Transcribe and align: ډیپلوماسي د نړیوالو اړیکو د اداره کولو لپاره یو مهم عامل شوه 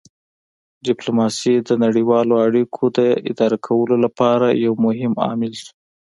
ډیپلوماسي 0.87 1.55
د 1.67 1.69
نړیوالو 1.83 2.35
اړیکو 2.47 2.83
د 2.97 2.99
اداره 3.31 3.57
کولو 3.67 3.95
لپاره 4.05 4.45
یو 4.65 4.73
مهم 4.85 5.13
عامل 5.25 5.51
شوه 5.61 5.73